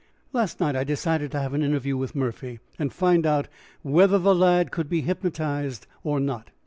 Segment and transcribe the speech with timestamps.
[0.33, 3.47] "Last night I decided to have an interview with Murphy and find out
[3.83, 6.49] whether the lad could be hypnotized or not.